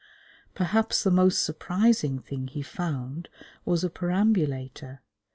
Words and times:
Perhaps 0.55 1.03
the 1.03 1.11
most 1.11 1.43
surprising 1.43 2.17
thing 2.17 2.47
he 2.47 2.63
found 2.63 3.29
was 3.65 3.83
a 3.83 3.89
perambulator. 3.91 5.03